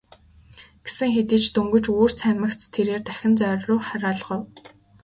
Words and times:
Гэсэн 0.85 1.09
хэдий 1.15 1.39
ч 1.43 1.45
дөнгөж 1.55 1.85
үүр 1.93 2.11
цаймагц 2.19 2.61
тэрээр 2.73 3.01
дахин 3.07 3.33
зоорьруу 3.39 3.79
харайлгав. 3.87 4.41